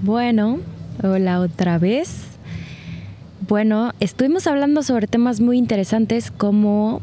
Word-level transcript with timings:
Bueno, 0.00 0.60
hola 1.02 1.40
otra 1.40 1.76
vez. 1.76 2.20
Bueno, 3.48 3.92
estuvimos 3.98 4.46
hablando 4.46 4.84
sobre 4.84 5.08
temas 5.08 5.40
muy 5.40 5.58
interesantes 5.58 6.30
como 6.30 7.00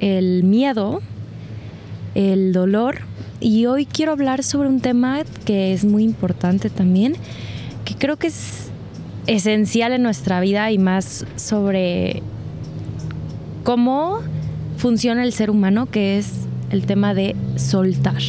el 0.00 0.42
miedo, 0.42 1.00
el 2.16 2.52
dolor 2.52 3.02
y 3.38 3.66
hoy 3.66 3.86
quiero 3.86 4.10
hablar 4.10 4.42
sobre 4.42 4.68
un 4.68 4.80
tema 4.80 5.20
que 5.44 5.72
es 5.72 5.84
muy 5.84 6.02
importante 6.02 6.68
también, 6.68 7.14
que 7.84 7.94
creo 7.94 8.16
que 8.16 8.26
es 8.26 8.70
esencial 9.28 9.92
en 9.92 10.02
nuestra 10.02 10.40
vida 10.40 10.72
y 10.72 10.78
más 10.78 11.24
sobre 11.36 12.24
cómo 13.62 14.18
funciona 14.78 15.22
el 15.22 15.32
ser 15.32 15.48
humano, 15.48 15.86
que 15.86 16.18
es 16.18 16.32
el 16.70 16.86
tema 16.86 17.14
de 17.14 17.36
soltar 17.54 18.20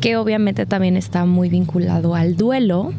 que 0.00 0.16
obviamente 0.16 0.66
también 0.66 0.96
está 0.96 1.24
muy 1.24 1.48
vinculado 1.48 2.14
al 2.14 2.36
duelo. 2.36 2.92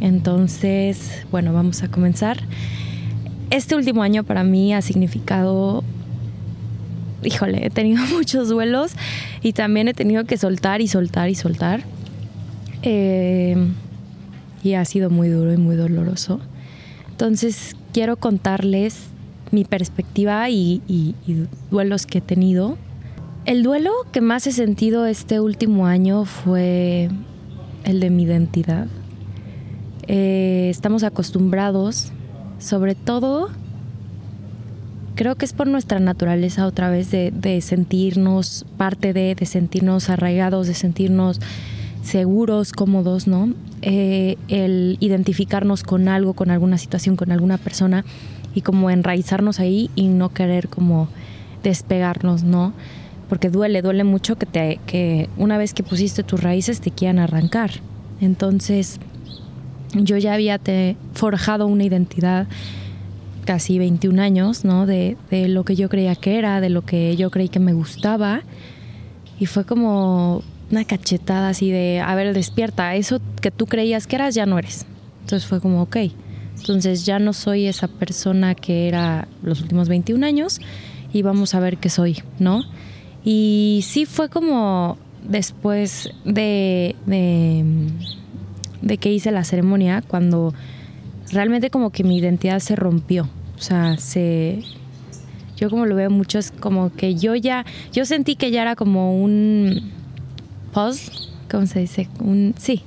Entonces, 0.00 1.24
bueno, 1.30 1.52
vamos 1.52 1.82
a 1.82 1.88
comenzar. 1.88 2.38
Este 3.50 3.74
último 3.74 4.02
año 4.02 4.24
para 4.24 4.44
mí 4.44 4.74
ha 4.74 4.82
significado, 4.82 5.82
híjole, 7.22 7.66
he 7.66 7.70
tenido 7.70 8.02
muchos 8.12 8.48
duelos 8.48 8.92
y 9.42 9.52
también 9.52 9.88
he 9.88 9.94
tenido 9.94 10.24
que 10.24 10.36
soltar 10.36 10.80
y 10.80 10.88
soltar 10.88 11.28
y 11.28 11.34
soltar. 11.34 11.82
Eh, 12.82 13.56
y 14.62 14.74
ha 14.74 14.84
sido 14.84 15.10
muy 15.10 15.28
duro 15.28 15.52
y 15.52 15.56
muy 15.56 15.76
doloroso. 15.76 16.40
Entonces, 17.10 17.76
quiero 17.92 18.16
contarles 18.16 18.96
mi 19.50 19.64
perspectiva 19.64 20.48
y, 20.50 20.82
y 20.86 21.14
duelos 21.70 22.06
que 22.06 22.18
he 22.18 22.20
tenido 22.20 22.76
el 23.48 23.62
duelo 23.62 23.92
que 24.12 24.20
más 24.20 24.46
he 24.46 24.52
sentido 24.52 25.06
este 25.06 25.40
último 25.40 25.86
año 25.86 26.26
fue 26.26 27.08
el 27.84 27.98
de 27.98 28.10
mi 28.10 28.24
identidad. 28.24 28.88
Eh, 30.06 30.68
estamos 30.68 31.02
acostumbrados, 31.02 32.12
sobre 32.58 32.94
todo, 32.94 33.48
creo 35.14 35.36
que 35.36 35.46
es 35.46 35.54
por 35.54 35.66
nuestra 35.66 35.98
naturaleza 35.98 36.66
otra 36.66 36.90
vez 36.90 37.10
de, 37.10 37.60
sentirnos 37.62 38.66
parte 38.76 39.14
de, 39.14 39.34
de 39.34 39.46
sentirnos 39.46 40.10
arraigados, 40.10 40.66
de 40.66 40.74
sentirnos 40.74 41.40
seguros, 42.02 42.72
cómodos, 42.72 43.26
¿no? 43.26 43.54
Eh, 43.80 44.36
el 44.48 44.98
identificarnos 45.00 45.84
con 45.84 46.08
algo, 46.08 46.34
con 46.34 46.50
alguna 46.50 46.76
situación, 46.76 47.16
con 47.16 47.32
alguna 47.32 47.56
persona 47.56 48.04
y 48.54 48.60
como 48.60 48.90
enraizarnos 48.90 49.58
ahí 49.58 49.88
y 49.94 50.08
no 50.08 50.34
querer 50.34 50.68
como 50.68 51.08
despegarnos, 51.62 52.42
¿no? 52.42 52.74
Porque 53.28 53.50
duele, 53.50 53.82
duele 53.82 54.04
mucho 54.04 54.36
que, 54.36 54.46
te, 54.46 54.80
que 54.86 55.28
una 55.36 55.58
vez 55.58 55.74
que 55.74 55.82
pusiste 55.82 56.22
tus 56.22 56.42
raíces 56.42 56.80
te 56.80 56.90
quieran 56.90 57.18
arrancar. 57.18 57.70
Entonces, 58.20 58.98
yo 59.94 60.16
ya 60.16 60.34
había 60.34 60.58
te 60.58 60.96
forjado 61.14 61.66
una 61.66 61.84
identidad 61.84 62.46
casi 63.44 63.78
21 63.78 64.20
años, 64.20 64.64
¿no? 64.64 64.86
De, 64.86 65.16
de, 65.30 65.48
lo 65.48 65.64
que 65.64 65.76
yo 65.76 65.88
creía 65.88 66.14
que 66.14 66.38
era, 66.38 66.60
de 66.60 66.68
lo 66.68 66.82
que 66.82 67.16
yo 67.16 67.30
creí 67.30 67.48
que 67.48 67.60
me 67.60 67.72
gustaba. 67.72 68.42
Y 69.38 69.46
fue 69.46 69.64
como 69.64 70.42
una 70.70 70.84
cachetada 70.84 71.48
así 71.48 71.70
de, 71.70 72.00
a 72.00 72.14
ver, 72.14 72.34
despierta, 72.34 72.94
eso 72.94 73.20
que 73.40 73.50
tú 73.50 73.66
creías 73.66 74.06
que 74.06 74.16
eras 74.16 74.34
ya 74.34 74.46
no 74.46 74.58
eres. 74.58 74.86
Entonces 75.22 75.48
fue 75.48 75.60
como, 75.60 75.82
ok, 75.82 75.96
entonces 76.58 77.06
ya 77.06 77.18
no 77.18 77.32
soy 77.32 77.66
esa 77.66 77.88
persona 77.88 78.54
que 78.54 78.88
era 78.88 79.28
los 79.42 79.60
últimos 79.60 79.88
21 79.88 80.24
años 80.26 80.60
y 81.12 81.22
vamos 81.22 81.54
a 81.54 81.60
ver 81.60 81.78
qué 81.78 81.88
soy, 81.88 82.22
¿no? 82.38 82.64
Y 83.30 83.80
sí 83.82 84.06
fue 84.06 84.30
como 84.30 84.96
después 85.22 86.08
de, 86.24 86.96
de, 87.04 88.96
que 88.96 89.12
hice 89.12 89.30
la 89.32 89.44
ceremonia, 89.44 90.00
cuando 90.00 90.54
realmente 91.30 91.68
como 91.68 91.90
que 91.90 92.04
mi 92.04 92.16
identidad 92.16 92.60
se 92.60 92.74
rompió. 92.74 93.28
O 93.58 93.60
sea, 93.60 93.98
se, 93.98 94.62
yo 95.58 95.68
como 95.68 95.84
lo 95.84 95.94
veo 95.94 96.08
mucho 96.08 96.38
es 96.38 96.52
como 96.52 96.90
que 96.90 97.16
yo 97.16 97.34
ya, 97.34 97.66
yo 97.92 98.06
sentí 98.06 98.34
que 98.34 98.50
ya 98.50 98.62
era 98.62 98.76
como 98.76 99.22
un 99.22 99.92
pause, 100.72 101.30
¿cómo 101.50 101.66
se 101.66 101.80
dice? 101.80 102.08
Un, 102.20 102.54
sí. 102.56 102.82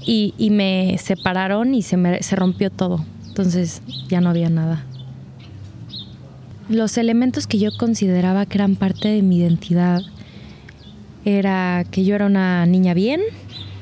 Y, 0.00 0.32
y 0.38 0.48
me 0.48 0.96
separaron 0.96 1.74
y 1.74 1.82
se, 1.82 1.98
me, 1.98 2.22
se 2.22 2.34
rompió 2.34 2.70
todo. 2.70 3.04
Entonces 3.26 3.82
ya 4.08 4.22
no 4.22 4.30
había 4.30 4.48
nada 4.48 4.86
los 6.68 6.98
elementos 6.98 7.46
que 7.46 7.58
yo 7.58 7.70
consideraba 7.76 8.46
que 8.46 8.58
eran 8.58 8.76
parte 8.76 9.08
de 9.08 9.22
mi 9.22 9.38
identidad 9.38 10.02
era 11.24 11.84
que 11.90 12.04
yo 12.04 12.14
era 12.14 12.26
una 12.26 12.66
niña 12.66 12.94
bien, 12.94 13.20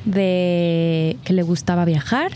de 0.05 1.17
que 1.25 1.33
le 1.33 1.43
gustaba 1.43 1.85
viajar, 1.85 2.33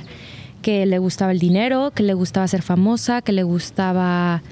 que 0.62 0.86
le 0.86 0.98
gustaba 0.98 1.32
el 1.32 1.38
dinero, 1.38 1.92
que 1.94 2.02
le 2.02 2.14
gustaba 2.14 2.48
ser 2.48 2.62
famosa, 2.62 3.22
que 3.22 3.32
le 3.32 3.42
gustaba 3.42 4.42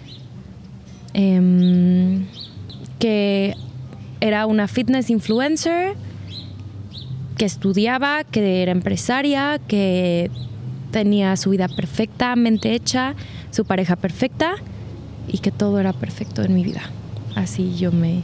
em, 1.15 2.27
que 2.99 3.55
era 4.21 4.47
una 4.47 4.69
fitness 4.69 5.11
influencer, 5.11 5.95
que 7.37 7.45
estudiaba, 7.45 8.25
que 8.25 8.63
era 8.63 8.73
empresaria, 8.73 9.61
que 9.67 10.31
tenía 10.91 11.37
su 11.37 11.51
vida 11.51 11.69
perfectamente 11.69 12.75
hecha, 12.75 13.15
su 13.51 13.67
pareja 13.67 13.97
perfecta 13.97 14.57
y 15.29 15.39
que 15.39 15.51
todo 15.51 15.79
era 15.81 15.93
perfecto 15.93 16.43
en 16.43 16.55
mi 16.55 16.65
vida. 16.65 16.83
Así 17.35 17.77
yo 17.77 17.93
me... 17.93 18.23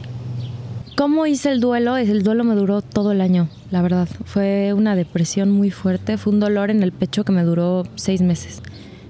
¿Cómo 0.95 1.25
hice 1.25 1.51
el 1.51 1.59
duelo? 1.59 1.97
El 1.97 2.23
duelo 2.23 2.43
me 2.43 2.55
duró 2.55 2.81
todo 2.81 3.11
el 3.11 3.21
año, 3.21 3.49
la 3.71 3.81
verdad. 3.81 4.07
Fue 4.25 4.73
una 4.73 4.95
depresión 4.95 5.49
muy 5.49 5.71
fuerte, 5.71 6.17
fue 6.17 6.33
un 6.33 6.39
dolor 6.39 6.69
en 6.69 6.83
el 6.83 6.91
pecho 6.91 7.23
que 7.23 7.31
me 7.31 7.43
duró 7.43 7.83
seis 7.95 8.21
meses. 8.21 8.61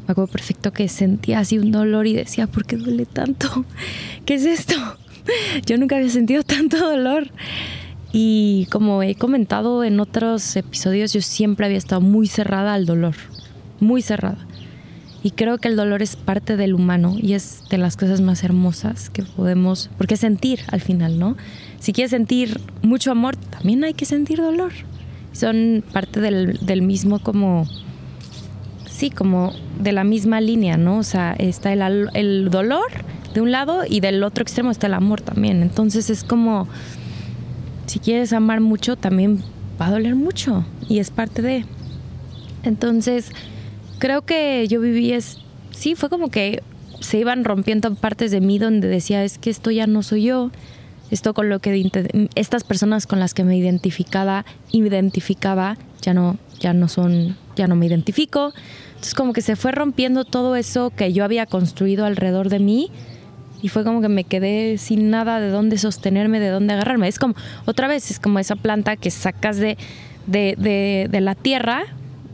Me 0.07 0.11
acuerdo 0.11 0.31
perfecto 0.31 0.71
que 0.71 0.87
sentía 0.87 1.39
así 1.39 1.59
un 1.59 1.71
dolor 1.71 2.07
y 2.07 2.13
decía, 2.13 2.47
¿por 2.47 2.65
qué 2.65 2.77
duele 2.77 3.05
tanto? 3.05 3.65
¿Qué 4.25 4.35
es 4.35 4.45
esto? 4.45 4.75
Yo 5.65 5.77
nunca 5.77 5.97
había 5.97 6.09
sentido 6.09 6.43
tanto 6.43 6.77
dolor. 6.77 7.27
Y 8.11 8.67
como 8.69 9.01
he 9.01 9.15
comentado 9.15 9.83
en 9.83 9.99
otros 9.99 10.55
episodios, 10.55 11.13
yo 11.13 11.21
siempre 11.21 11.65
había 11.65 11.79
estado 11.79 11.99
muy 11.99 12.27
cerrada 12.27 12.75
al 12.75 12.85
dolor, 12.85 13.15
muy 13.79 14.03
cerrada. 14.03 14.37
Y 15.23 15.31
creo 15.31 15.57
que 15.57 15.69
el 15.69 15.77
dolor 15.77 16.01
es 16.01 16.17
parte 16.17 16.57
del 16.57 16.73
humano 16.73 17.15
y 17.17 17.33
es 17.33 17.63
de 17.69 17.77
las 17.77 17.95
cosas 17.95 18.19
más 18.19 18.43
hermosas 18.43 19.09
que 19.09 19.23
podemos, 19.23 19.89
porque 19.97 20.17
sentir 20.17 20.59
al 20.67 20.81
final, 20.81 21.17
¿no? 21.17 21.37
Si 21.79 21.93
quieres 21.93 22.11
sentir 22.11 22.59
mucho 22.81 23.09
amor, 23.11 23.37
también 23.37 23.85
hay 23.85 23.93
que 23.93 24.05
sentir 24.05 24.39
dolor. 24.39 24.73
Son 25.31 25.81
parte 25.93 26.19
del, 26.19 26.59
del 26.65 26.81
mismo 26.81 27.19
como, 27.19 27.65
sí, 28.89 29.09
como 29.09 29.53
de 29.79 29.93
la 29.93 30.03
misma 30.03 30.41
línea, 30.41 30.75
¿no? 30.75 30.97
O 30.97 31.03
sea, 31.03 31.33
está 31.39 31.71
el, 31.71 32.09
el 32.13 32.49
dolor 32.49 32.91
de 33.33 33.39
un 33.39 33.51
lado 33.51 33.83
y 33.87 34.01
del 34.01 34.23
otro 34.23 34.43
extremo 34.43 34.71
está 34.71 34.87
el 34.87 34.93
amor 34.93 35.21
también. 35.21 35.61
Entonces 35.61 36.09
es 36.09 36.25
como, 36.25 36.67
si 37.85 37.99
quieres 37.99 38.33
amar 38.33 38.59
mucho, 38.59 38.97
también 38.97 39.41
va 39.79 39.87
a 39.87 39.91
doler 39.91 40.15
mucho 40.15 40.65
y 40.89 40.99
es 40.99 41.11
parte 41.11 41.41
de... 41.41 41.65
Entonces, 42.63 43.31
creo 44.03 44.23
que 44.23 44.67
yo 44.67 44.81
viví 44.81 45.13
es, 45.13 45.37
sí, 45.71 45.95
fue 45.95 46.09
como 46.09 46.29
que 46.29 46.61
se 46.99 47.19
iban 47.19 47.45
rompiendo 47.45 47.95
partes 47.95 48.31
de 48.31 48.41
mí 48.41 48.59
donde 48.59 48.89
decía, 48.89 49.23
es 49.23 49.37
que 49.37 49.49
esto 49.49 49.71
ya 49.71 49.87
no 49.87 50.03
soy 50.03 50.23
yo, 50.23 50.51
esto 51.09 51.33
con 51.33 51.47
lo 51.47 51.59
que 51.59 51.89
estas 52.35 52.65
personas 52.65 53.07
con 53.07 53.21
las 53.21 53.33
que 53.33 53.45
me 53.45 53.55
identificaba, 53.55 54.43
identificaba, 54.73 55.77
ya 56.01 56.13
no, 56.13 56.37
ya 56.59 56.73
no 56.73 56.89
son, 56.89 57.37
ya 57.55 57.69
no 57.69 57.77
me 57.77 57.85
identifico. 57.85 58.51
Entonces 58.89 59.13
como 59.13 59.31
que 59.31 59.41
se 59.41 59.55
fue 59.55 59.71
rompiendo 59.71 60.25
todo 60.25 60.57
eso 60.57 60.89
que 60.89 61.13
yo 61.13 61.23
había 61.23 61.45
construido 61.45 62.03
alrededor 62.05 62.49
de 62.49 62.59
mí 62.59 62.91
y 63.61 63.69
fue 63.69 63.85
como 63.85 64.01
que 64.01 64.09
me 64.09 64.25
quedé 64.25 64.77
sin 64.79 65.11
nada 65.11 65.39
de 65.39 65.47
dónde 65.47 65.77
sostenerme, 65.77 66.41
de 66.41 66.49
dónde 66.49 66.73
agarrarme. 66.73 67.07
Es 67.07 67.19
como, 67.19 67.35
otra 67.63 67.87
vez, 67.87 68.11
es 68.11 68.19
como 68.19 68.39
esa 68.39 68.57
planta 68.57 68.97
que 68.97 69.11
sacas 69.11 69.55
de, 69.55 69.77
de, 70.27 70.55
de, 70.57 71.07
de 71.09 71.21
la 71.21 71.35
tierra, 71.35 71.85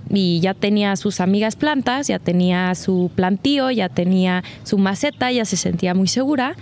y 0.09 0.39
ya 0.39 0.53
tenía 0.53 0.95
sus 0.95 1.19
amigas 1.19 1.55
plantas, 1.55 2.07
ya 2.07 2.19
tenía 2.19 2.73
su 2.75 3.11
plantío, 3.15 3.69
ya 3.71 3.89
tenía 3.89 4.43
su 4.63 4.77
maceta, 4.77 5.31
ya 5.31 5.45
se 5.45 5.57
sentía 5.57 5.93
muy 5.93 6.07
segura 6.07 6.55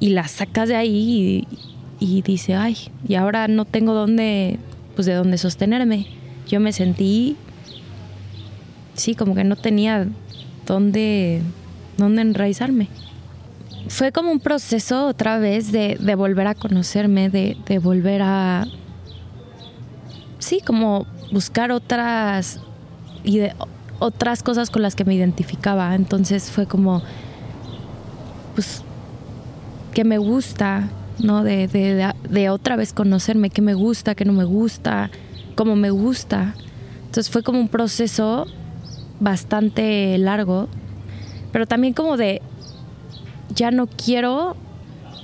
y 0.00 0.10
la 0.10 0.28
sacas 0.28 0.68
de 0.68 0.76
ahí 0.76 1.46
y, 2.00 2.22
dice, 2.22 2.54
ay, 2.54 2.76
y 3.06 3.14
ahora 3.14 3.48
no 3.48 3.64
tengo 3.64 3.94
dónde, 3.94 4.58
pues 4.94 5.06
de 5.06 5.14
dónde 5.14 5.38
sostenerme. 5.38 6.06
Yo 6.46 6.60
me 6.60 6.72
sentí, 6.72 7.36
sí, 8.94 9.14
como 9.14 9.34
que 9.34 9.44
no 9.44 9.56
tenía 9.56 10.06
dónde, 10.66 11.42
dónde 11.96 12.22
enraizarme. 12.22 12.88
Fue 13.88 14.12
como 14.12 14.30
un 14.30 14.38
proceso 14.38 15.06
otra 15.06 15.38
vez 15.38 15.72
de, 15.72 15.96
volver 16.16 16.46
a 16.46 16.54
conocerme, 16.54 17.28
de 17.28 17.78
volver 17.82 18.22
a, 18.22 18.66
sí, 20.38 20.60
como 20.64 21.06
buscar 21.32 21.72
otras 21.72 22.60
y 23.28 23.36
de 23.36 23.52
otras 23.98 24.42
cosas 24.42 24.70
con 24.70 24.80
las 24.80 24.94
que 24.94 25.04
me 25.04 25.14
identificaba. 25.14 25.94
Entonces 25.94 26.50
fue 26.50 26.64
como, 26.64 27.02
pues, 28.54 28.82
que 29.92 30.02
me 30.02 30.16
gusta, 30.16 30.88
¿no? 31.18 31.44
De, 31.44 31.68
de, 31.68 32.10
de, 32.30 32.50
otra 32.50 32.76
vez 32.76 32.94
conocerme, 32.94 33.50
qué 33.50 33.60
me 33.60 33.74
gusta, 33.74 34.14
qué 34.14 34.24
no 34.24 34.32
me 34.32 34.44
gusta, 34.44 35.10
cómo 35.56 35.76
me 35.76 35.90
gusta. 35.90 36.54
Entonces 37.00 37.30
fue 37.30 37.42
como 37.42 37.60
un 37.60 37.68
proceso 37.68 38.46
bastante 39.20 40.16
largo, 40.16 40.68
pero 41.52 41.66
también 41.66 41.92
como 41.92 42.16
de 42.16 42.40
ya 43.54 43.70
no 43.70 43.88
quiero, 43.88 44.56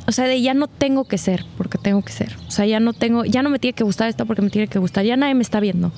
o 0.07 0.13
sea, 0.13 0.27
de 0.27 0.43
ya 0.43 0.53
no 0.53 0.67
tengo 0.67 1.05
que 1.05 1.17
ser 1.17 1.47
porque 1.57 1.79
tengo 1.79 2.03
que 2.03 2.13
ser. 2.13 2.37
O 2.49 2.51
sea, 2.51 2.67
ya 2.67 2.81
no 2.81 2.93
tengo, 2.93 3.25
ya 3.25 3.43
no 3.43 3.49
me 3.49 3.59
tiene 3.59 3.73
que 3.73 3.85
gustar 3.85 4.11
esto 4.11 4.27
porque 4.27 4.43
me 4.43 4.51
tiene 4.51 4.69
que 4.69 4.79
gustar, 4.79 5.07
ya 5.07 5.17
nadie 5.17 5.35
me 5.35 5.43
está 5.43 5.59
viendo. 5.59 5.91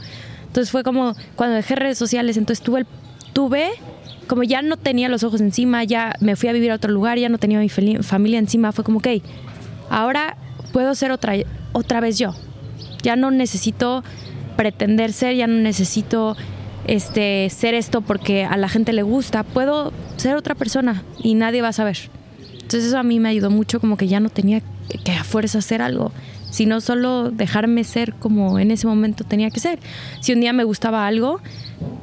Entonces 0.56 0.72
fue 0.72 0.82
como 0.82 1.14
cuando 1.34 1.54
dejé 1.54 1.74
redes 1.74 1.98
sociales, 1.98 2.38
entonces 2.38 2.64
tuve, 2.64 2.86
tuve 3.34 3.72
como 4.26 4.42
ya 4.42 4.62
no 4.62 4.78
tenía 4.78 5.10
los 5.10 5.22
ojos 5.22 5.42
encima, 5.42 5.84
ya 5.84 6.14
me 6.20 6.34
fui 6.34 6.48
a 6.48 6.54
vivir 6.54 6.70
a 6.70 6.76
otro 6.76 6.90
lugar, 6.90 7.18
ya 7.18 7.28
no 7.28 7.36
tenía 7.36 7.58
mi 7.58 7.68
familia 7.68 8.38
encima, 8.38 8.72
fue 8.72 8.82
como, 8.82 9.00
ok, 9.00 9.08
ahora 9.90 10.38
puedo 10.72 10.94
ser 10.94 11.12
otra, 11.12 11.34
otra 11.72 12.00
vez 12.00 12.16
yo. 12.16 12.34
Ya 13.02 13.16
no 13.16 13.30
necesito 13.30 14.02
pretender 14.56 15.12
ser, 15.12 15.36
ya 15.36 15.46
no 15.46 15.58
necesito 15.58 16.38
este, 16.86 17.50
ser 17.50 17.74
esto 17.74 18.00
porque 18.00 18.46
a 18.46 18.56
la 18.56 18.70
gente 18.70 18.94
le 18.94 19.02
gusta, 19.02 19.42
puedo 19.42 19.92
ser 20.16 20.36
otra 20.36 20.54
persona 20.54 21.02
y 21.22 21.34
nadie 21.34 21.60
va 21.60 21.68
a 21.68 21.74
saber. 21.74 21.98
Entonces 22.54 22.84
eso 22.86 22.96
a 22.96 23.02
mí 23.02 23.20
me 23.20 23.28
ayudó 23.28 23.50
mucho, 23.50 23.78
como 23.78 23.98
que 23.98 24.08
ya 24.08 24.20
no 24.20 24.30
tenía 24.30 24.62
que 25.04 25.12
a 25.12 25.22
fuerza 25.22 25.58
hacer 25.58 25.82
algo 25.82 26.12
sino 26.50 26.80
solo 26.80 27.30
dejarme 27.30 27.84
ser 27.84 28.14
como 28.14 28.58
en 28.58 28.70
ese 28.70 28.86
momento 28.86 29.24
tenía 29.24 29.50
que 29.50 29.60
ser. 29.60 29.78
Si 30.20 30.32
un 30.32 30.40
día 30.40 30.52
me 30.52 30.64
gustaba 30.64 31.06
algo, 31.06 31.40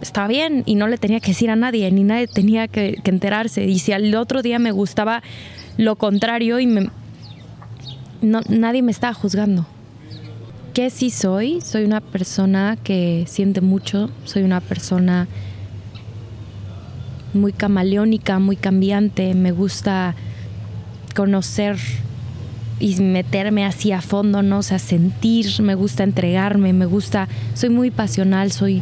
estaba 0.01 0.27
bien 0.27 0.63
y 0.65 0.75
no 0.75 0.87
le 0.87 0.97
tenía 0.97 1.19
que 1.19 1.29
decir 1.29 1.49
a 1.49 1.55
nadie, 1.55 1.89
ni 1.91 2.03
nadie 2.03 2.27
tenía 2.27 2.67
que, 2.67 2.97
enterarse. 3.03 3.65
Y 3.65 3.79
si 3.79 3.91
al 3.93 4.13
otro 4.15 4.41
día 4.41 4.59
me 4.59 4.71
gustaba 4.71 5.23
lo 5.77 5.95
contrario 5.95 6.59
y 6.59 6.67
me, 6.67 6.89
no, 8.21 8.41
nadie 8.49 8.81
me 8.81 8.91
estaba 8.91 9.13
juzgando. 9.13 9.65
¿Qué 10.73 10.89
sí 10.89 11.11
soy? 11.11 11.61
Soy 11.61 11.83
una 11.83 12.01
persona 12.01 12.77
que 12.83 13.25
siente 13.27 13.61
mucho, 13.61 14.09
soy 14.25 14.43
una 14.43 14.59
persona 14.59 15.27
muy 17.33 17.53
camaleónica, 17.53 18.39
muy 18.39 18.55
cambiante, 18.55 19.33
me 19.33 19.51
gusta 19.51 20.15
conocer 21.15 21.77
y 22.83 23.01
meterme 23.01 23.63
así 23.63 23.93
a 23.93 24.01
fondo, 24.01 24.41
¿no? 24.43 24.57
O 24.57 24.61
sea, 24.61 24.77
sentir, 24.77 25.61
me 25.61 25.73
gusta 25.73 26.03
entregarme, 26.03 26.73
me 26.73 26.85
gusta, 26.85 27.29
soy 27.53 27.69
muy 27.69 27.91
pasional, 27.91 28.51
soy, 28.51 28.81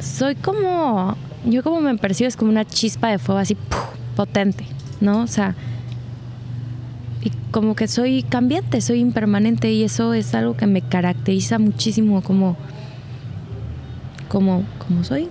soy 0.00 0.36
como, 0.36 1.16
yo 1.44 1.64
como 1.64 1.80
me 1.80 1.98
percibo 1.98 2.28
es 2.28 2.36
como 2.36 2.52
una 2.52 2.64
chispa 2.64 3.08
de 3.10 3.18
fuego 3.18 3.40
así 3.40 3.56
potente, 4.14 4.64
¿no? 5.00 5.22
O 5.22 5.26
sea, 5.26 5.56
y 7.20 7.32
como 7.50 7.74
que 7.74 7.88
soy 7.88 8.22
cambiante, 8.22 8.80
soy 8.80 9.00
impermanente 9.00 9.72
y 9.72 9.82
eso 9.82 10.14
es 10.14 10.32
algo 10.32 10.56
que 10.56 10.68
me 10.68 10.82
caracteriza 10.82 11.58
muchísimo 11.58 12.22
como, 12.22 12.56
como, 14.28 14.62
como 14.78 15.02
soy. 15.02 15.30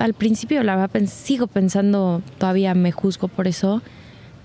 Al 0.00 0.12
principio, 0.12 0.64
la 0.64 0.74
verdad, 0.74 1.06
sigo 1.06 1.46
pensando, 1.46 2.20
todavía 2.38 2.74
me 2.74 2.90
juzgo 2.90 3.28
por 3.28 3.46
eso, 3.46 3.80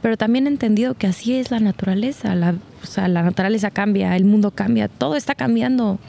pero 0.02 0.18
también 0.18 0.48
he 0.48 0.50
entendido 0.50 0.94
que 0.94 1.08
así 1.08 1.36
es 1.36 1.52
la 1.52 1.60
naturaleza, 1.60 2.34
la, 2.36 2.56
o 2.84 2.86
sea, 2.86 3.08
la 3.08 3.22
naturaleza 3.22 3.70
cambia, 3.70 4.16
el 4.16 4.26
mundo 4.26 4.52
cambia, 4.52 4.88
todo 4.88 5.16
está 5.16 5.36
cambiando, 5.36 6.00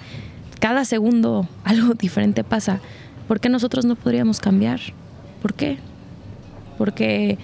cada 0.60 0.84
segundo 0.84 1.48
algo 1.64 1.94
diferente 1.94 2.44
pasa. 2.44 2.80
¿Por 3.26 3.40
qué 3.40 3.48
nosotros 3.48 3.84
no 3.84 3.94
podríamos 3.94 4.40
cambiar? 4.40 4.80
¿Por 5.42 5.54
qué? 5.54 5.78
Porque, 6.78 7.38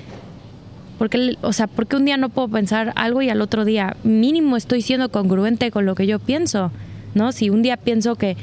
porque, 0.98 1.36
o 1.42 1.52
sea, 1.52 1.66
porque 1.66 1.96
un 1.96 2.04
día 2.04 2.16
no 2.16 2.28
puedo 2.28 2.48
pensar 2.48 2.92
algo 2.96 3.22
y 3.22 3.30
al 3.30 3.40
otro 3.40 3.64
día 3.64 3.96
mínimo 4.02 4.56
estoy 4.56 4.82
siendo 4.82 5.10
congruente 5.10 5.70
con 5.70 5.86
lo 5.86 5.94
que 5.94 6.06
yo 6.06 6.18
pienso, 6.18 6.72
¿no? 7.14 7.32
Si 7.32 7.50
un 7.50 7.62
día 7.62 7.76
pienso 7.76 8.16
que, 8.16 8.36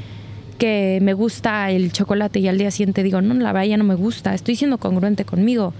que 0.58 1.00
me 1.02 1.14
gusta 1.14 1.70
el 1.72 1.92
chocolate 1.92 2.40
y 2.40 2.48
al 2.48 2.58
día 2.58 2.72
siguiente 2.72 3.04
digo, 3.04 3.22
no, 3.22 3.34
la 3.34 3.52
verdad 3.52 3.78
no 3.78 3.84
me 3.84 3.96
gusta, 3.96 4.34
estoy 4.34 4.56
siendo 4.56 4.78
congruente 4.78 5.26
conmigo 5.26 5.74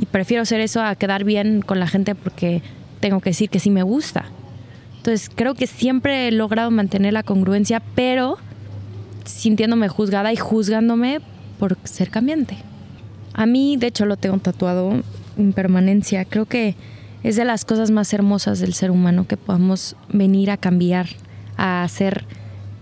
y 0.00 0.06
prefiero 0.06 0.42
hacer 0.42 0.60
eso 0.60 0.80
a 0.82 0.94
quedar 0.94 1.24
bien 1.24 1.60
con 1.60 1.78
la 1.78 1.86
gente 1.86 2.14
porque 2.14 2.62
tengo 3.00 3.20
que 3.20 3.30
decir 3.30 3.50
que 3.50 3.60
sí 3.60 3.68
me 3.68 3.82
gusta. 3.82 4.24
Entonces 4.96 5.30
creo 5.34 5.54
que 5.54 5.66
siempre 5.66 6.26
he 6.26 6.32
logrado 6.32 6.70
mantener 6.70 7.12
la 7.12 7.22
congruencia, 7.22 7.82
pero 7.94 8.38
sintiéndome 9.26 9.88
juzgada 9.88 10.32
y 10.32 10.36
juzgándome 10.36 11.20
por 11.58 11.76
ser 11.84 12.08
cambiante. 12.08 12.56
A 13.34 13.44
mí, 13.44 13.76
de 13.76 13.88
hecho, 13.88 14.06
lo 14.06 14.16
tengo 14.16 14.38
tatuado 14.38 15.02
en 15.36 15.52
permanencia. 15.52 16.24
Creo 16.24 16.46
que 16.46 16.76
es 17.22 17.36
de 17.36 17.44
las 17.44 17.66
cosas 17.66 17.90
más 17.90 18.12
hermosas 18.14 18.58
del 18.58 18.72
ser 18.72 18.90
humano 18.90 19.26
que 19.26 19.36
podamos 19.36 19.96
venir 20.08 20.50
a 20.50 20.56
cambiar, 20.56 21.08
a 21.58 21.86
ser 21.88 22.24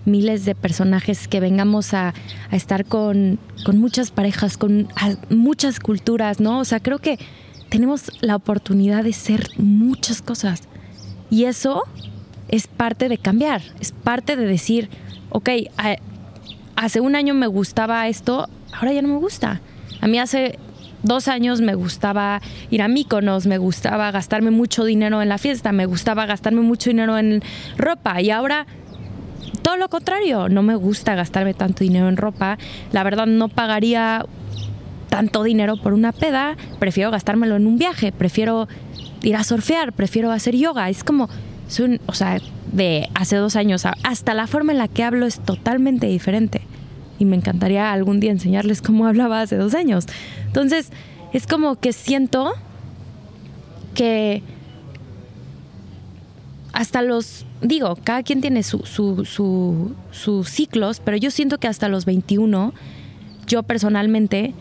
miles 0.09 0.45
de 0.45 0.55
personajes, 0.55 1.29
que 1.29 1.41
vengamos 1.41 1.95
a, 1.95 2.15
estar 2.51 2.85
con, 2.85 3.39
muchas 3.73 4.11
parejas, 4.11 4.57
con 4.57 4.89
muchas 5.31 5.81
culturas, 5.81 6.41
¿no? 6.41 6.59
O 6.61 6.65
sea, 6.65 6.81
creo 6.81 6.99
que 6.99 7.19
tenemos 7.69 8.11
la 8.21 8.37
oportunidad 8.37 9.05
de 9.05 9.13
ser 9.13 9.49
muchas 9.59 10.23
cosas. 10.23 10.63
Y 11.31 11.45
eso 11.45 11.83
es 12.49 12.67
parte 12.67 13.09
de 13.09 13.19
cambiar, 13.19 13.63
es 13.81 13.93
parte 13.93 14.37
de 14.37 14.47
decir, 14.47 14.89
ok, 15.31 15.51
hace 16.77 17.01
un 17.01 17.15
año 17.15 17.35
me 17.35 17.47
gustaba 17.47 18.09
esto, 18.09 18.49
ahora 18.73 18.93
ya 18.93 19.03
no 19.03 19.09
me 19.09 19.19
gusta. 19.19 19.61
A 20.01 20.07
mí 20.07 20.19
hace 20.19 20.59
dos 21.03 21.29
años 21.29 21.61
me 21.61 21.75
gustaba 21.75 22.41
ir 22.71 22.83
a 22.83 22.89
Míconos, 22.89 23.47
me 23.47 23.59
gustaba 23.59 24.11
gastarme 24.11 24.51
mucho 24.51 24.85
dinero 24.85 25.23
en 25.23 25.29
la 25.29 25.39
fiesta, 25.39 25.73
me 25.73 25.87
gustaba 25.87 26.27
gastarme 26.27 26.63
mucho 26.63 26.91
dinero 26.91 27.19
en 27.19 27.43
ropa 27.77 28.21
y 28.21 28.31
ahora 28.31 28.67
todo 29.62 29.77
lo 29.77 29.89
contrario, 29.89 30.49
no 30.49 30.62
me 30.62 30.75
gusta 30.75 31.15
gastarme 31.15 31.55
tanto 31.55 31.85
dinero 31.85 32.09
en 32.09 32.17
ropa. 32.17 32.59
La 32.93 33.03
verdad 33.03 33.27
no 33.27 33.49
pagaría 33.49 34.25
tanto 35.09 35.43
dinero 35.43 35.77
por 35.77 35.93
una 35.95 36.12
peda, 36.12 36.56
prefiero 36.79 37.11
gastármelo 37.11 37.56
en 37.56 37.67
un 37.67 37.79
viaje, 37.79 38.12
prefiero 38.12 38.69
ir 39.23 39.37
a 39.37 39.45
surfear, 39.45 39.93
prefiero 39.93 40.31
hacer 40.31 40.55
yoga. 40.56 40.89
Es 40.89 41.05
como, 41.05 41.29
o 42.06 42.12
sea, 42.12 42.39
de 42.73 43.09
hace 43.15 43.37
dos 43.37 43.56
años, 43.56 43.85
hasta 44.03 44.35
la 44.35 44.47
forma 44.47 44.73
en 44.73 44.79
la 44.79 44.89
que 44.89 45.05
hablo 45.05 45.27
es 45.27 45.41
totalmente 45.41 46.06
diferente. 46.06 46.62
Y 47.19 47.25
me 47.25 47.37
encantaría 47.37 47.93
algún 47.93 48.21
día 48.21 48.31
enseñarles 48.31 48.81
cómo 48.81 49.06
hablaba 49.06 49.41
hace 49.41 49.56
dos 49.56 49.75
años. 49.75 50.06
Entonces, 50.47 50.93
es 51.33 51.47
como 51.47 51.77
que 51.77 51.93
siento 51.93 52.53
que 53.95 54.43
hasta 56.79 57.03
los, 57.03 57.45
digo, 57.61 57.99
cada 58.05 58.23
quien 58.23 58.41
tiene 58.41 58.63
sus 58.63 58.89
su, 58.89 60.45
ciclos, 60.47 61.01
pero 61.05 61.17
yo 61.17 61.33
siento 61.33 61.59
que 61.59 61.67
hasta 61.67 61.89
los 61.89 62.05
21, 62.05 62.73
yo 63.49 63.64
personalmente 63.64 64.55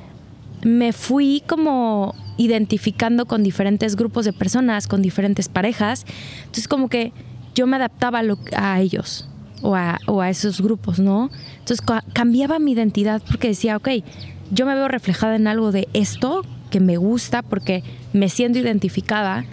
me 0.63 0.93
fui 0.93 1.43
como 1.45 2.15
identificando 2.37 3.27
con 3.27 3.43
diferentes 3.43 3.95
grupos 3.95 4.25
de 4.25 4.33
personas, 4.33 4.87
con 4.87 5.03
diferentes 5.03 5.47
parejas. 5.47 6.07
Entonces 6.39 6.67
como 6.67 6.89
que 6.89 7.13
yo 7.53 7.67
me 7.67 7.75
adaptaba 7.75 8.23
a, 8.55 8.81
ellos 8.81 9.29
o 9.61 9.75
a, 9.75 9.99
o 10.07 10.19
a, 10.21 10.31
esos 10.31 10.59
grupos, 10.59 10.97
¿no? 10.97 11.29
Entonces 11.59 11.85
cambiaba 12.13 12.57
mi 12.57 12.71
identidad 12.71 13.21
porque 13.27 13.49
decía, 13.49 13.77
ok, 13.77 13.89
yo 14.49 14.65
me 14.65 14.73
veo 14.73 14.87
reflejada 14.87 15.35
en 15.35 15.45
algo 15.45 15.71
de 15.71 15.87
esto 15.93 16.43
que 16.71 16.79
me 16.79 16.97
gusta 16.97 17.43
porque 17.43 17.83
me 18.11 18.27
siento 18.29 18.57
identificada 18.57 19.45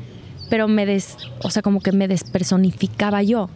pero 0.54 0.68
me 0.68 0.86
des, 0.86 1.16
o 1.42 1.50
sea, 1.50 1.62
como 1.62 1.80
que 1.80 1.90
me 1.90 2.06
despersonificaba 2.06 3.24
yo. 3.24 3.50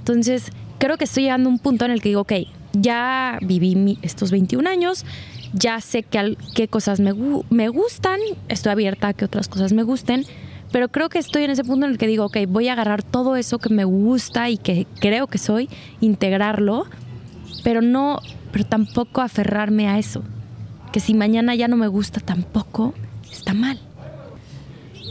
Entonces, 0.00 0.50
creo 0.78 0.96
que 0.96 1.04
estoy 1.04 1.22
llegando 1.22 1.48
a 1.48 1.52
un 1.52 1.60
punto 1.60 1.84
en 1.84 1.92
el 1.92 2.02
que 2.02 2.08
digo, 2.08 2.22
ok, 2.22 2.32
ya 2.72 3.38
viví 3.42 3.96
estos 4.02 4.32
21 4.32 4.68
años, 4.68 5.04
ya 5.52 5.80
sé 5.80 6.02
qué 6.02 6.66
cosas 6.66 6.98
me, 6.98 7.12
me 7.48 7.68
gustan, 7.68 8.18
estoy 8.48 8.72
abierta 8.72 9.06
a 9.06 9.12
que 9.12 9.24
otras 9.24 9.46
cosas 9.46 9.72
me 9.72 9.84
gusten, 9.84 10.24
pero 10.72 10.88
creo 10.88 11.10
que 11.10 11.20
estoy 11.20 11.44
en 11.44 11.52
ese 11.52 11.62
punto 11.62 11.86
en 11.86 11.92
el 11.92 11.98
que 11.98 12.08
digo, 12.08 12.24
ok, 12.24 12.38
voy 12.48 12.66
a 12.66 12.72
agarrar 12.72 13.04
todo 13.04 13.36
eso 13.36 13.60
que 13.60 13.68
me 13.68 13.84
gusta 13.84 14.50
y 14.50 14.58
que 14.58 14.88
creo 14.98 15.28
que 15.28 15.38
soy, 15.38 15.68
integrarlo, 16.00 16.86
pero 17.62 17.82
no, 17.82 18.18
pero 18.50 18.66
tampoco 18.66 19.20
aferrarme 19.20 19.86
a 19.86 20.00
eso. 20.00 20.24
Que 20.90 20.98
si 20.98 21.14
mañana 21.14 21.54
ya 21.54 21.68
no 21.68 21.76
me 21.76 21.86
gusta 21.86 22.18
tampoco, 22.18 22.94
está 23.30 23.54
mal 23.54 23.78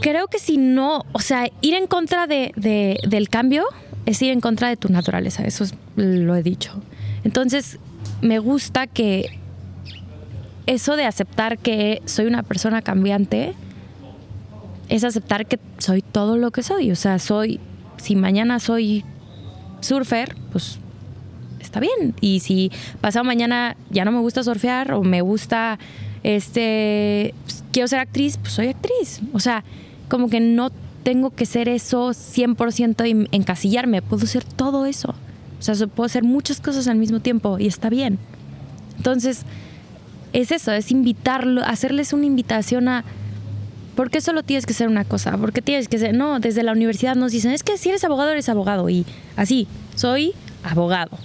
creo 0.00 0.28
que 0.28 0.38
si 0.38 0.56
no, 0.56 1.04
o 1.12 1.20
sea, 1.20 1.48
ir 1.60 1.74
en 1.74 1.86
contra 1.86 2.26
de, 2.26 2.52
del 3.06 3.28
cambio 3.28 3.64
es 4.06 4.22
ir 4.22 4.30
en 4.30 4.40
contra 4.40 4.68
de 4.68 4.76
tu 4.76 4.88
naturaleza, 4.88 5.44
eso 5.44 5.64
lo 5.96 6.36
he 6.36 6.42
dicho. 6.42 6.72
Entonces, 7.24 7.78
me 8.22 8.38
gusta 8.38 8.86
que 8.86 9.38
eso 10.66 10.96
de 10.96 11.04
aceptar 11.04 11.58
que 11.58 12.02
soy 12.04 12.26
una 12.26 12.42
persona 12.42 12.82
cambiante 12.82 13.54
es 14.88 15.04
aceptar 15.04 15.46
que 15.46 15.58
soy 15.78 16.02
todo 16.02 16.36
lo 16.36 16.50
que 16.50 16.62
soy. 16.62 16.90
O 16.90 16.96
sea, 16.96 17.18
soy, 17.18 17.60
si 17.96 18.16
mañana 18.16 18.60
soy 18.60 19.04
surfer, 19.80 20.36
pues 20.52 20.78
está 21.60 21.80
bien. 21.80 22.14
Y 22.20 22.40
si 22.40 22.70
pasado 23.00 23.24
mañana 23.24 23.76
ya 23.90 24.04
no 24.04 24.12
me 24.12 24.20
gusta 24.20 24.42
surfear 24.42 24.92
o 24.92 25.02
me 25.02 25.20
gusta, 25.20 25.78
este, 26.22 27.34
pues, 27.44 27.64
quiero 27.72 27.88
ser 27.88 28.00
actriz, 28.00 28.38
pues 28.38 28.52
soy 28.52 28.68
actriz. 28.68 29.20
O 29.32 29.40
sea, 29.40 29.64
como 30.08 30.28
que 30.28 30.40
no 30.40 30.70
tengo 31.02 31.30
que 31.30 31.46
ser 31.46 31.68
eso 31.68 32.10
100% 32.10 33.08
y 33.08 33.36
encasillarme, 33.36 34.02
puedo 34.02 34.26
ser 34.26 34.44
todo 34.44 34.86
eso. 34.86 35.14
O 35.58 35.62
sea, 35.62 35.74
puedo 35.86 36.06
hacer 36.06 36.24
muchas 36.24 36.60
cosas 36.60 36.88
al 36.88 36.96
mismo 36.96 37.20
tiempo 37.20 37.58
y 37.58 37.66
está 37.66 37.88
bien. 37.88 38.18
Entonces, 38.96 39.42
es 40.32 40.52
eso, 40.52 40.72
es 40.72 40.90
invitarlo, 40.90 41.62
hacerles 41.64 42.12
una 42.12 42.26
invitación 42.26 42.88
a 42.88 43.04
¿por 43.94 44.10
qué 44.10 44.20
solo 44.20 44.42
tienes 44.42 44.66
que 44.66 44.74
ser 44.74 44.88
una 44.88 45.04
cosa? 45.04 45.36
¿Por 45.38 45.52
qué 45.52 45.62
tienes 45.62 45.88
que 45.88 45.98
ser? 45.98 46.14
No, 46.14 46.38
desde 46.38 46.62
la 46.62 46.72
universidad 46.72 47.16
nos 47.16 47.32
dicen, 47.32 47.52
es 47.52 47.62
que 47.62 47.78
si 47.78 47.88
eres 47.88 48.04
abogado, 48.04 48.30
eres 48.30 48.48
abogado. 48.48 48.88
Y 48.88 49.06
así, 49.36 49.66
soy 49.94 50.34
abogado. 50.62 51.18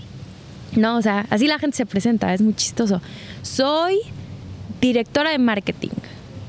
No, 0.75 0.97
o 0.97 1.01
sea, 1.01 1.25
así 1.29 1.47
la 1.47 1.59
gente 1.59 1.75
se 1.77 1.85
presenta, 1.85 2.33
es 2.33 2.41
muy 2.41 2.53
chistoso. 2.53 3.01
Soy 3.41 3.97
directora 4.79 5.31
de 5.31 5.37
marketing. 5.37 5.89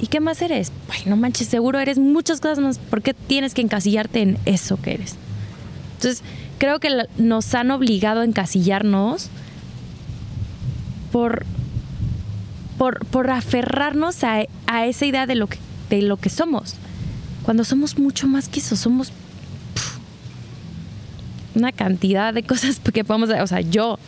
¿Y 0.03 0.09
qué 0.09 0.21
más 0.21 0.43
eres? 0.43 0.71
Ay, 0.91 1.03
no 1.07 1.17
manches, 1.17 1.49
seguro 1.49 1.79
eres 1.79 1.97
muchas 1.97 2.41
cosas 2.41 2.59
más. 2.59 2.79
¿Por 2.79 3.01
qué 3.01 3.15
tienes 3.15 3.55
que 3.55 3.63
encasillarte 3.63 4.21
en 4.21 4.39
eso 4.45 4.77
que 4.83 4.93
eres? 4.93 5.17
Entonces, 5.95 6.23
creo 6.59 6.79
que 6.79 6.91
nos 7.17 7.55
han 7.55 7.71
obligado 7.71 8.21
a 8.21 8.25
encasillarnos 8.25 9.31
por, 11.11 11.47
por, 12.77 13.07
por 13.07 13.31
aferrarnos 13.31 14.25
a, 14.25 14.43
a 14.67 14.87
esa 14.87 15.07
idea 15.07 15.27
de 15.27 15.37
lo 15.37 15.47
que 15.47 15.59
de 15.97 16.03
lo 16.03 16.17
que 16.17 16.31
somos. 16.31 16.75
Cuando 17.43 17.65
somos 17.65 17.99
mucho 17.99 18.27
más 18.27 18.49
que 18.49 18.61
eso, 18.61 18.77
somos 18.77 19.13
una 21.55 21.71
cantidad 21.71 22.33
de 22.33 22.43
cosas 22.43 22.81
que 22.93 23.05
podemos, 23.05 23.29
o 23.31 23.47
sea, 23.47 23.61
yo, 23.61 23.99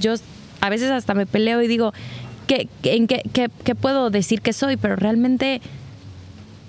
yo 0.00 0.14
a 0.60 0.68
veces 0.68 0.90
hasta 0.90 1.14
me 1.14 1.26
peleo 1.26 1.62
y 1.62 1.68
digo, 1.68 1.92
¿qué, 2.48 2.68
en 2.82 3.06
qué, 3.06 3.22
qué, 3.32 3.74
puedo 3.76 4.10
decir 4.10 4.40
que 4.40 4.52
soy? 4.52 4.76
Pero 4.76 4.96
realmente 4.96 5.60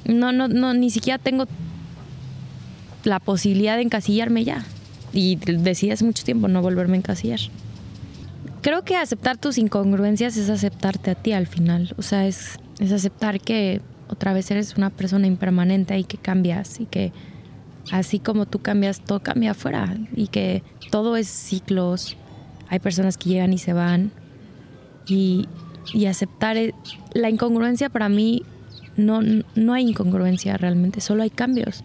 no, 0.06 0.32
no, 0.32 0.48
no, 0.48 0.76
ni 0.76 0.92
siquiera 0.92 1.18
tengo 1.18 1.46
la 3.04 3.20
posibilidad 3.20 3.78
de 3.78 3.84
encasillarme 3.84 4.44
ya. 4.44 4.66
Y 5.12 5.38
decidí 5.38 5.92
hace 5.92 6.06
mucho 6.06 6.24
tiempo 6.24 6.48
no 6.48 6.62
volverme 6.62 6.96
a 6.96 7.00
encasillar. 7.00 7.40
Creo 8.62 8.84
que 8.84 8.98
aceptar 8.98 9.38
tus 9.38 9.58
incongruencias 9.58 10.38
es 10.38 10.50
aceptarte 10.50 11.12
a 11.12 11.16
ti 11.16 11.32
al 11.32 11.48
final. 11.48 11.96
O 11.98 12.04
sea, 12.04 12.28
es, 12.28 12.60
es 12.80 12.92
aceptar 12.92 13.40
que 13.40 13.82
otra 14.10 14.34
vez 14.34 14.52
eres 14.52 14.76
una 14.76 14.90
persona 14.90 15.26
impermanente 15.26 15.98
y 15.98 16.04
que 16.04 16.18
cambias 16.18 16.80
y 16.80 16.86
que 16.86 17.14
así 17.92 18.20
como 18.20 18.46
tú 18.46 18.60
cambias, 18.60 19.00
todo 19.00 19.22
cambia 19.22 19.52
afuera 19.52 19.98
y 20.16 20.28
que 20.28 20.62
todo 20.92 21.16
es 21.16 21.28
ciclos. 21.28 22.18
Hay 22.68 22.80
personas 22.80 23.18
que 23.18 23.30
llegan 23.30 23.54
y 23.54 23.58
se 23.58 23.74
van 23.74 24.12
y, 25.10 25.48
aceptar 26.08 26.58
e, 26.58 26.74
la 27.14 27.30
incongruencia 27.30 27.90
para 27.90 28.10
mí 28.10 28.44
no, 28.98 29.22
no 29.56 29.74
hay 29.74 29.90
incongruencia 29.90 30.58
realmente, 30.58 31.02
solo 31.02 31.24
hay 31.24 31.30
cambios. 31.30 31.84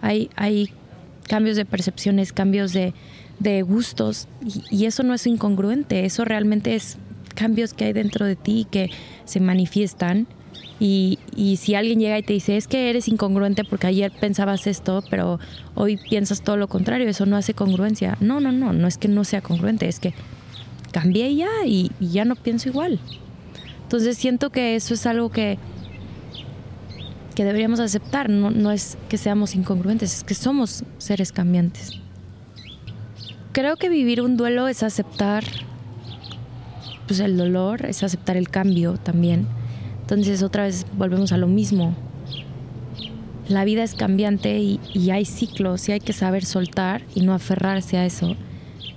Hay, 0.00 0.30
hay 0.36 0.70
cambios 1.26 1.56
de 1.56 1.64
percepciones, 1.64 2.32
cambios 2.32 2.72
de, 2.72 2.92
gustos 3.62 4.28
y, 4.44 4.64
y, 4.70 4.86
eso 4.86 5.04
no 5.04 5.14
es 5.14 5.26
incongruente, 5.26 6.04
eso 6.04 6.24
realmente 6.24 6.74
es 6.74 6.98
cambios 7.34 7.72
que 7.72 7.84
hay 7.84 7.92
dentro 7.92 8.26
de 8.26 8.34
ti 8.34 8.66
que 8.68 8.90
se 9.24 9.38
manifiestan 9.38 10.26
y, 10.80 11.18
si 11.58 11.74
alguien 11.74 11.98
llega 11.98 12.18
y 12.18 12.22
te 12.22 12.32
dice, 12.32 12.56
es 12.56 12.68
que 12.68 12.88
eres 12.88 13.08
incongruente 13.08 13.64
porque 13.64 13.88
ayer 13.88 14.12
pensabas 14.12 14.66
esto, 14.66 15.02
pero 15.10 15.40
hoy 15.74 15.98
piensas 16.08 16.42
todo 16.42 16.56
lo 16.56 16.68
contrario, 16.68 17.08
eso 17.08 17.26
no 17.26 17.36
hace 17.36 17.52
congruencia. 17.52 18.16
No, 18.20 18.40
no, 18.40 18.52
no, 18.52 18.72
no 18.72 18.86
es 18.86 18.96
que 18.96 19.08
no 19.08 19.24
sea 19.24 19.40
congruente, 19.40 19.88
es 19.88 19.98
que 19.98 20.14
cambié 20.92 21.34
ya 21.34 21.48
y, 21.66 21.90
ya 22.00 22.24
no 22.24 22.36
pienso 22.36 22.68
igual. 22.68 22.98
Entonces 23.82 24.18
siento 24.18 24.50
que 24.50 24.76
eso 24.76 24.94
es 24.94 25.06
algo 25.06 25.30
que, 25.30 25.58
que 27.34 27.44
deberíamos 27.44 27.80
aceptar, 27.80 28.28
no, 28.28 28.50
no 28.50 28.70
es 28.70 28.98
que 29.08 29.16
seamos 29.16 29.54
incongruentes, 29.54 30.14
es 30.14 30.24
que 30.24 30.34
somos 30.34 30.84
seres 30.98 31.32
cambiantes. 31.32 32.00
Creo 33.52 33.76
que 33.76 33.88
vivir 33.88 34.20
un 34.20 34.36
duelo 34.36 34.68
es 34.68 34.82
aceptar 34.82 35.44
pues, 37.06 37.20
el 37.20 37.36
dolor, 37.36 37.86
es 37.86 38.02
aceptar 38.02 38.36
el 38.36 38.48
cambio 38.50 38.98
también 38.98 39.46
entonces 40.08 40.42
otra 40.42 40.62
vez 40.62 40.86
volvemos 40.96 41.32
a 41.32 41.36
lo 41.36 41.48
mismo. 41.48 41.94
La 43.46 43.66
vida 43.66 43.82
es 43.82 43.94
cambiante 43.94 44.58
y, 44.58 45.10
hay 45.10 45.26
ciclos 45.26 45.86
y 45.86 45.92
hay 45.92 46.00
que 46.00 46.14
saber 46.14 46.46
soltar 46.46 47.02
y 47.14 47.20
no 47.20 47.34
aferrarse 47.34 47.98
a 47.98 48.06
eso. 48.06 48.34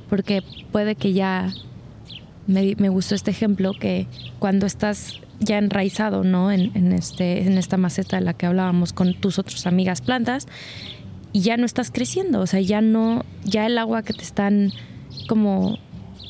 Porque 0.10 0.42
puede 0.72 0.96
que 0.96 1.12
ya, 1.12 1.52
me, 2.48 2.90
gustó 2.90 3.16
este 3.16 3.32
ejemplo, 3.32 3.74
que 3.74 4.08
cuando 4.40 4.66
estás 4.66 5.20
ya 5.40 5.58
enraizado 5.58 6.24
¿no? 6.24 6.52
En, 6.52 6.92
este, 6.92 7.42
en 7.42 7.58
esta 7.58 7.78
maceta 7.78 8.18
de 8.18 8.24
la 8.24 8.34
que 8.34 8.46
hablábamos 8.46 8.94
con 8.94 9.14
tus 9.14 9.40
otras 9.40 9.66
amigas 9.68 10.02
plantas, 10.02 10.48
y 11.34 11.42
ya 11.42 11.56
no 11.56 11.66
estás 11.66 11.92
creciendo, 11.92 12.42
o 12.42 12.48
sea, 12.48 12.60
ya 12.60 12.82
no, 12.82 13.24
ya 13.46 13.66
el 13.66 13.78
agua 13.78 14.04
que 14.04 14.14
te 14.14 14.24
están 14.24 14.72
como 15.28 15.80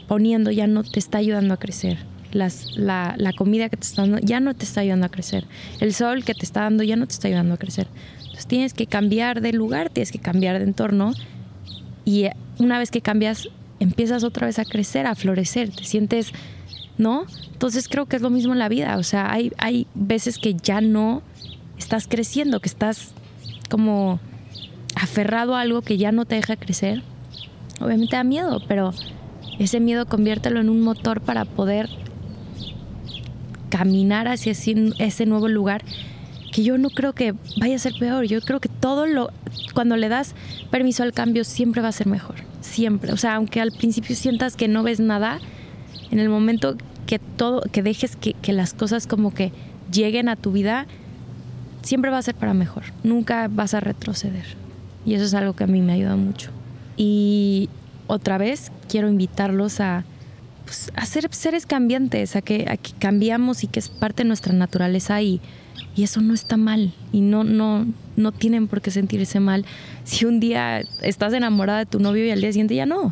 poniendo 0.07 0.51
ya 0.51 0.67
no 0.67 0.83
te 0.83 0.99
está 0.99 1.17
ayudando 1.17 1.53
a 1.53 1.57
crecer 1.57 1.97
la, 2.33 3.15
la, 3.17 3.33
comida 3.33 3.69
que 3.69 3.77
te 3.77 3.83
está 3.83 4.03
dando 4.03 4.19
ya 4.19 4.39
no 4.39 4.53
te 4.53 4.65
está 4.65 4.81
ayudando 4.81 5.05
a 5.05 5.09
crecer. 5.09 5.45
El 5.79 5.93
sol 5.93 6.23
que 6.23 6.33
te 6.33 6.45
está 6.45 6.61
dando 6.61 6.83
ya 6.83 6.95
no 6.95 7.05
te 7.07 7.13
está 7.13 7.27
ayudando 7.27 7.55
a 7.55 7.57
crecer. 7.57 7.87
Entonces 8.19 8.47
tienes 8.47 8.73
que 8.73 8.87
cambiar 8.87 9.41
de 9.41 9.53
lugar, 9.53 9.89
tienes 9.89 10.11
que 10.11 10.19
cambiar 10.19 10.59
de 10.59 10.65
entorno 10.65 11.13
y 12.05 12.27
una 12.59 12.79
vez 12.79 12.91
que 12.91 13.01
cambias 13.01 13.49
empiezas 13.81 14.23
otra 14.23 14.45
vez 14.45 14.59
a 14.59 14.65
crecer, 14.65 15.07
a 15.07 15.15
florecer, 15.15 15.71
te 15.71 15.83
sientes, 15.83 16.31
¿no? 16.97 17.25
Entonces 17.51 17.87
creo 17.87 18.05
que 18.05 18.15
es 18.15 18.21
lo 18.21 18.29
mismo 18.29 18.53
en 18.53 18.59
la 18.59 18.69
vida, 18.69 18.97
o 18.97 19.03
sea, 19.03 19.31
hay, 19.31 19.87
veces 19.95 20.37
que 20.37 20.53
ya 20.53 20.81
no 20.81 21.23
estás 21.77 22.07
creciendo, 22.07 22.59
que 22.59 22.69
estás 22.69 23.13
como 23.69 24.19
aferrado 24.95 25.55
a 25.55 25.61
algo 25.61 25.81
que 25.81 25.97
ya 25.97 26.11
no 26.11 26.25
te 26.25 26.35
deja 26.35 26.55
crecer. 26.55 27.01
Obviamente 27.79 28.15
da 28.15 28.23
miedo, 28.23 28.61
pero 28.67 28.93
ese 29.57 29.79
miedo 29.79 30.05
conviértelo 30.05 30.59
en 30.59 30.69
un 30.69 30.81
motor 30.81 31.21
para 31.21 31.45
poder 31.45 31.89
caminar 33.69 34.27
hacia 34.27 34.51
ese 34.51 35.25
nuevo 35.25 35.47
lugar 35.47 35.83
que 36.51 36.63
yo 36.63 36.77
no 36.77 36.89
creo 36.89 37.13
que 37.13 37.33
vaya 37.57 37.77
a 37.77 37.79
ser 37.79 37.93
peor. 37.97 38.25
Yo 38.25 38.41
creo 38.41 38.59
que 38.59 38.69
todo 38.69 39.07
lo, 39.07 39.31
cuando 39.73 39.97
le 39.97 40.09
das 40.09 40.35
permiso 40.69 41.01
al 41.01 41.13
cambio, 41.13 41.43
siempre 41.45 41.81
va 41.81 41.87
a 41.87 41.93
ser 41.93 42.07
mejor. 42.07 42.50
Siempre. 42.71 43.11
O 43.11 43.17
sea, 43.17 43.35
aunque 43.35 43.59
al 43.59 43.71
principio 43.71 44.15
sientas 44.15 44.55
que 44.55 44.67
no 44.67 44.83
ves 44.83 44.99
nada, 44.99 45.39
en 46.09 46.19
el 46.19 46.29
momento 46.29 46.77
que 47.05 47.19
todo, 47.19 47.61
que 47.71 47.83
dejes 47.83 48.15
que, 48.15 48.33
que 48.33 48.53
las 48.53 48.73
cosas 48.73 49.07
como 49.07 49.33
que 49.33 49.51
lleguen 49.91 50.29
a 50.29 50.35
tu 50.35 50.51
vida, 50.51 50.87
siempre 51.81 52.11
va 52.11 52.17
a 52.17 52.21
ser 52.21 52.35
para 52.35 52.53
mejor. 52.53 52.83
Nunca 53.03 53.49
vas 53.49 53.73
a 53.73 53.79
retroceder. 53.79 54.45
Y 55.05 55.15
eso 55.15 55.25
es 55.25 55.33
algo 55.33 55.53
que 55.53 55.65
a 55.65 55.67
mí 55.67 55.81
me 55.81 55.93
ayuda 55.93 56.15
mucho. 56.15 56.51
Y 56.95 57.69
otra 58.07 58.37
vez 58.37 58.71
quiero 58.87 59.09
invitarlos 59.09 59.79
a 59.79 60.05
pues, 60.65 60.91
a 60.95 61.05
ser 61.05 61.27
seres 61.33 61.65
cambiantes, 61.65 62.35
a 62.35 62.41
que, 62.41 62.79
cambiamos 62.99 63.63
y 63.63 63.67
que 63.67 63.79
es 63.79 63.89
parte 63.89 64.23
de 64.23 64.27
nuestra 64.27 64.53
naturaleza 64.53 65.21
y, 65.21 65.41
y 65.95 66.03
eso 66.03 66.21
no 66.21 66.33
está 66.33 66.55
mal 66.55 66.93
y 67.11 67.19
no, 67.19 67.43
no, 67.43 67.85
no 68.21 68.31
tienen 68.31 68.67
por 68.67 68.81
qué 68.81 68.91
sentirse 68.91 69.39
mal 69.39 69.65
si 70.03 70.25
un 70.25 70.39
día 70.39 70.81
estás 71.01 71.33
enamorada 71.33 71.79
de 71.79 71.85
tu 71.85 71.99
novio 71.99 72.25
y 72.25 72.31
al 72.31 72.41
día 72.41 72.51
siguiente 72.51 72.75
ya 72.75 72.85
no. 72.85 73.11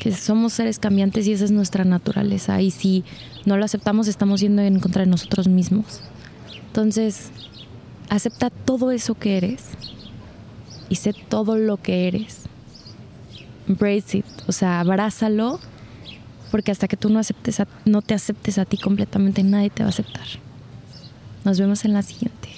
Que 0.00 0.12
somos 0.12 0.52
seres 0.52 0.78
cambiantes 0.78 1.26
y 1.26 1.32
esa 1.32 1.44
es 1.44 1.50
nuestra 1.50 1.84
naturaleza 1.84 2.60
y 2.60 2.70
si 2.70 3.04
no 3.44 3.56
lo 3.56 3.64
aceptamos 3.64 4.08
estamos 4.08 4.40
yendo 4.40 4.62
en 4.62 4.80
contra 4.80 5.04
de 5.04 5.10
nosotros 5.10 5.48
mismos. 5.48 6.00
Entonces, 6.66 7.30
acepta 8.08 8.50
todo 8.50 8.90
eso 8.90 9.14
que 9.14 9.36
eres 9.36 9.64
y 10.88 10.96
sé 10.96 11.14
todo 11.28 11.56
lo 11.56 11.76
que 11.78 12.08
eres. 12.08 12.42
Embrace 13.68 14.18
it, 14.18 14.26
o 14.46 14.52
sea, 14.52 14.80
abrázalo 14.80 15.58
porque 16.50 16.70
hasta 16.70 16.88
que 16.88 16.96
tú 16.96 17.08
no, 17.08 17.18
aceptes 17.18 17.62
no 17.84 18.02
te 18.02 18.14
aceptes 18.14 18.58
a 18.58 18.64
ti 18.64 18.76
completamente, 18.76 19.42
nadie 19.42 19.70
te 19.70 19.82
va 19.82 19.88
a 19.88 19.90
aceptar. 19.90 20.26
Nos 21.44 21.58
vemos 21.58 21.84
en 21.84 21.92
la 21.92 22.02
siguiente. 22.02 22.48